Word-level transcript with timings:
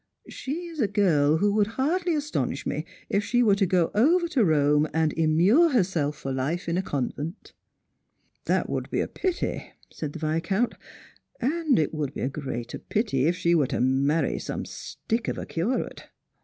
She 0.29 0.65
is 0.65 0.79
a 0.79 0.87
girl 0.87 1.37
who 1.37 1.53
would 1.53 1.67
hardly 1.77 2.15
astonish 2.15 2.65
me 2.65 2.85
if 3.07 3.23
she 3.23 3.43
were 3.43 3.53
to 3.53 3.67
go 3.67 3.91
over 3.93 4.27
to 4.29 4.39
Eome, 4.43 4.89
and 4.95 5.13
immure 5.13 5.69
her 5.73 5.83
self 5.83 6.17
for 6.17 6.31
life 6.31 6.67
in 6.67 6.75
a 6.75 6.81
convent."" 6.81 7.53
That 8.45 8.67
would 8.67 8.89
be 8.89 8.99
a 9.01 9.07
pity," 9.07 9.73
said 9.91 10.13
the 10.13 10.17
Viscount;" 10.17 10.73
and 11.39 11.77
it 11.77 11.93
would 11.93 12.15
be 12.15 12.21
a 12.21 12.29
greater 12.29 12.79
pity 12.79 13.27
if 13.27 13.35
she 13.35 13.53
were 13.53 13.67
to 13.67 13.79
marry 13.79 14.39
some 14.39 14.65
stick 14.65 15.27
of 15.27 15.37
a 15.37 15.45
curate." 15.45 16.05